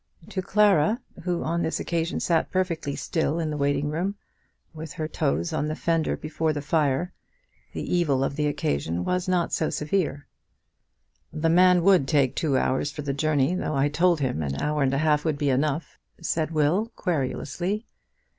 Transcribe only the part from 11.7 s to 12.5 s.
would take